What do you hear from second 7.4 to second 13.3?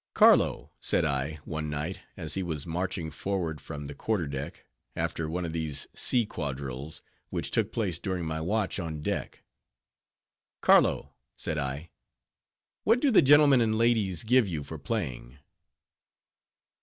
took place during my watch on deck:—"Carlo"—said I, "what do the